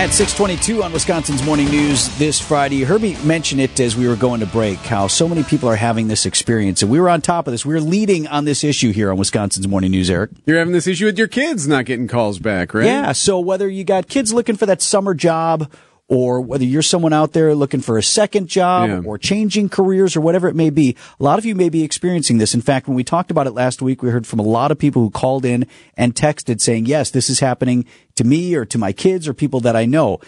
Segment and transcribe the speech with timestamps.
[0.00, 4.40] At 622 on Wisconsin's Morning News this Friday, Herbie mentioned it as we were going
[4.40, 6.80] to break, how so many people are having this experience.
[6.80, 7.66] And we were on top of this.
[7.66, 10.30] We were leading on this issue here on Wisconsin's Morning News, Eric.
[10.46, 12.86] You're having this issue with your kids not getting calls back, right?
[12.86, 13.12] Yeah.
[13.12, 15.70] So whether you got kids looking for that summer job
[16.12, 19.00] or whether you're someone out there looking for a second job Yeah.
[19.06, 22.38] or changing careers or whatever it may be, a lot of you may be experiencing
[22.38, 22.52] this.
[22.52, 24.78] In fact, when we talked about it last week, we heard from a lot of
[24.78, 27.84] people who called in and texted saying, yes, this is happening
[28.16, 30.18] to me or to my kids or people that I know.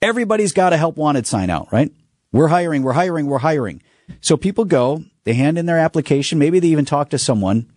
[0.00, 1.92] Everybody's got a help wanted sign out, right?
[2.32, 3.82] We're hiring, we're hiring, we're hiring.
[4.22, 7.70] So people go, they hand in their application, maybe they even talk to someone,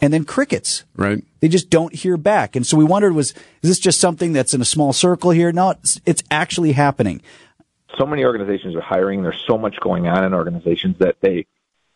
[0.00, 0.84] and then crickets.
[0.96, 1.22] Right.
[1.40, 2.56] They just don't hear back.
[2.56, 3.32] And so we wondered was,
[3.62, 5.52] is this just something that's in a small circle here?
[5.52, 7.22] No, it's, it's actually happening.
[7.98, 9.22] so many organizations are hiring.
[9.22, 11.46] There's so much going on in organizations that they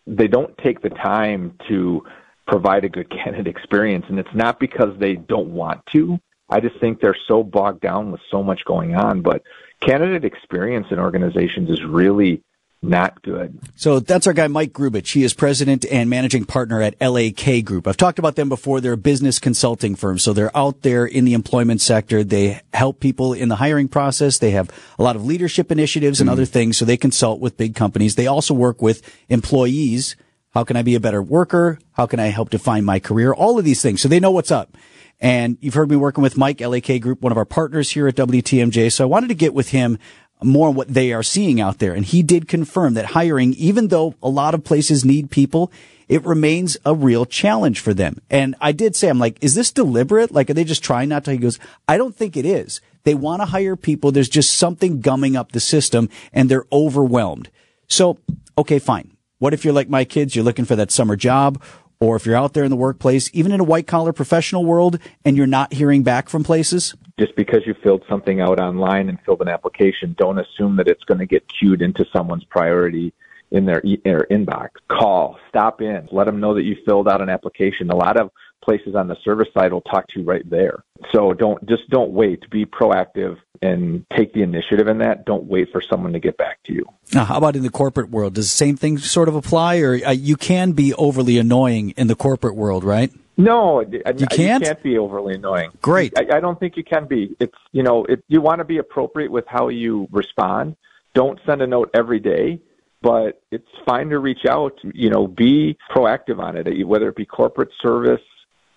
[0.07, 2.05] they don't take the time to
[2.47, 6.19] provide a good candidate experience, and it's not because they don't want to.
[6.49, 9.23] I just think they're so bogged down with so much going on.
[9.23, 9.43] But
[9.81, 12.43] candidate experience in organizations is really
[12.83, 13.59] not good.
[13.75, 15.13] So that's our guy, Mike Grubich.
[15.13, 17.87] He is president and managing partner at LAK Group.
[17.87, 18.81] I've talked about them before.
[18.81, 20.19] They're a business consulting firm.
[20.19, 22.25] So they're out there in the employment sector.
[22.25, 24.39] They help people in the hiring process.
[24.39, 26.33] They have a lot of leadership initiatives and hmm.
[26.33, 26.79] other things.
[26.79, 28.15] So they consult with big companies.
[28.15, 30.17] They also work with employees.
[30.55, 31.79] How can I be a better worker?
[31.93, 33.35] How can I help define my career?
[33.35, 34.01] All of these things.
[34.01, 34.77] So they know what's up.
[35.21, 38.17] And you've heard me working with Mike, LAK Group, one of our partners here at
[38.17, 38.91] WTMJ.
[38.91, 39.99] So I wanted to get with him
[40.43, 41.95] more on what they are seeing out there.
[41.95, 45.71] And he did confirm that hiring, even though a lot of places need people,
[46.09, 48.21] it remains a real challenge for them.
[48.31, 50.33] And I did say, I'm like, is this deliberate?
[50.33, 51.33] Like, are they just trying not to?
[51.33, 52.81] He goes, I don't think it is.
[53.05, 54.13] They want to hire people.
[54.13, 57.49] There's just something gumming up the system and they're overwhelmed.
[57.87, 58.19] So,
[58.59, 59.17] okay, fine.
[59.39, 60.35] What if you're like my kids?
[60.35, 61.63] You're looking for that summer job
[62.01, 64.99] or if you're out there in the workplace, even in a white collar professional world
[65.25, 66.95] and you're not hearing back from places?
[67.21, 71.05] Just because you filled something out online and filled an application, don't assume that it's
[71.05, 73.13] going to get queued into someone's priority
[73.51, 74.71] in their, e- their inbox.
[74.89, 77.91] Call, stop in, let them know that you filled out an application.
[77.91, 78.31] A lot of
[78.65, 80.83] places on the service side will talk to you right there.
[81.13, 82.49] So don't just don't wait.
[82.49, 85.27] Be proactive and take the initiative in that.
[85.27, 86.87] Don't wait for someone to get back to you.
[87.13, 88.35] Now, how about in the corporate world?
[88.35, 92.07] Does the same thing sort of apply, or uh, you can be overly annoying in
[92.07, 93.11] the corporate world, right?
[93.43, 94.63] No, I- I- You can't?
[94.63, 95.71] You can't be overly annoying.
[95.83, 96.13] Great.
[96.19, 97.37] I, I don't think you can be.
[97.41, 100.77] It's you know, it, you want to be appropriate with how you respond.
[101.15, 102.61] Don't send a note every day,
[103.03, 104.79] but it's fine to reach out.
[104.95, 106.87] You know, be proactive on it.
[106.87, 108.21] Whether it be corporate service,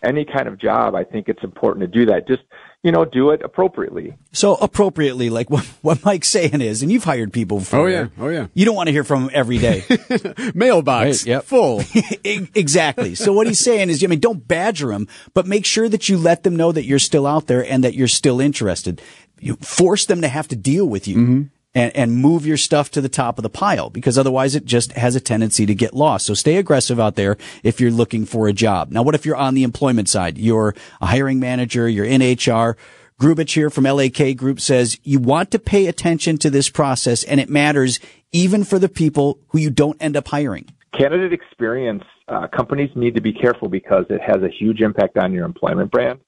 [0.04, 2.28] any kind of job, I think it's important to do that.
[2.28, 2.44] Just
[2.84, 4.14] you know, do it appropriately.
[4.34, 7.80] So appropriately, like what, what Mike's saying is, and you've hired people before.
[7.82, 8.08] Oh, yeah.
[8.20, 8.48] Oh, yeah.
[8.54, 9.86] You don't want to hear from them every day.
[10.54, 11.44] Mailbox Right, yep.
[11.46, 11.82] full.
[12.24, 13.16] Exactly.
[13.16, 16.18] So what he's saying is, I mean, don't badger them, but make sure that you
[16.18, 19.02] let them know that you're still out there and that you're still interested.
[19.40, 21.18] You force them to have to deal with you.
[21.18, 21.42] Mm-hmm.
[21.76, 24.92] And, and move your stuff to the top of the pile because otherwise it just
[24.92, 26.28] has a tendency to get lost.
[26.28, 28.92] So stay aggressive out there if you're looking for a job.
[28.92, 30.38] Now, what if you're on the employment side?
[30.38, 32.78] You're a hiring manager, you're in HR.
[33.20, 37.40] Grubich here from LAK Group says you want to pay attention to this process and
[37.40, 38.00] it matters
[38.32, 40.68] even for the people who you don't end up hiring.
[40.98, 45.34] candidate experience, uh, companies need to be careful because it has a huge impact on
[45.34, 46.20] your employment brand,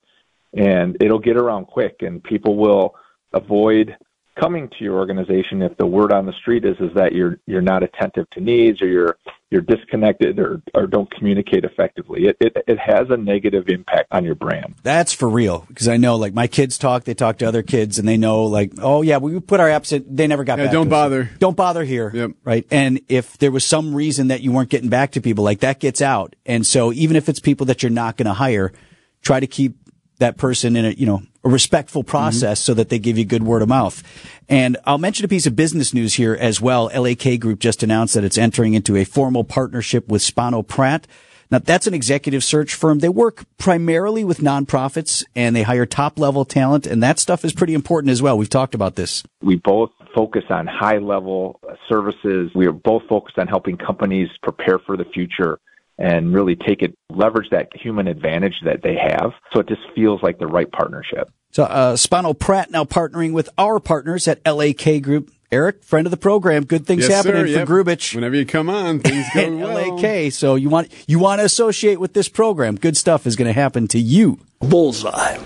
[0.53, 2.95] and it'll get around quick, and people will
[3.33, 3.95] avoid
[4.39, 7.61] coming to your organization if the word on the street is is that you're you're
[7.61, 9.17] not attentive to needs or you're
[9.51, 12.25] you're disconnected or, or don't communicate effectively.
[12.25, 14.75] It, it it has a negative impact on your brand.
[14.83, 17.97] That's for real because I know like my kids talk, they talk to other kids
[17.99, 20.65] and they know like, oh yeah, we put our apps in, they never got Yeah,
[20.65, 20.73] back.
[20.73, 20.99] don't to us.
[21.03, 21.29] bother.
[21.39, 22.11] Don't bother here.
[22.13, 22.31] Yep.
[22.43, 22.65] Right.
[22.71, 25.79] And if there was some reason that you weren't getting back to people, like that
[25.79, 26.35] gets out.
[26.45, 28.73] And so even if it's people that you're not going to hire,
[29.21, 29.75] try to keep
[30.19, 32.11] that person in a, you know, a respectful mm-hmm.
[32.11, 34.03] process so that they give you good word of mouth.
[34.49, 36.85] And I'll mention a piece of business news here as well.
[36.95, 41.07] LAK Group just announced that it's entering into a formal partnership with Spano Pratt.
[41.51, 42.99] Now that's an executive search firm.
[42.99, 47.53] They work primarily with nonprofits and they hire top level talent and that stuff is
[47.53, 48.37] pretty important as well.
[48.37, 49.23] We've talked about this.
[49.41, 52.51] We both focus on high level services.
[52.55, 55.59] We are both focused on helping companies prepare for the future
[55.97, 59.31] and really take it, leverage that human advantage that they have.
[59.53, 61.29] So it just feels like the right partnership.
[61.51, 65.31] So, uh, Spano Pratt now partnering with our partners at LAK Group.
[65.51, 67.53] Eric, friend of the program, good things Yes, happening sir.
[67.53, 67.67] for Yep.
[67.87, 68.15] Grubich.
[68.15, 69.95] Whenever you come on, things go well.
[69.95, 70.31] LAK.
[70.33, 72.75] So you want you want to associate with this program.
[72.75, 74.39] Good stuff is going to happen to you.
[74.59, 75.37] Bullseye.